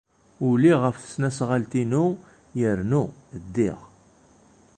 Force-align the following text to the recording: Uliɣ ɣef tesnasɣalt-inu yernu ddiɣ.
Uliɣ 0.47 0.77
ɣef 0.85 0.95
tesnasɣalt-inu 0.97 2.05
yernu 2.59 3.03
ddiɣ. 3.43 3.77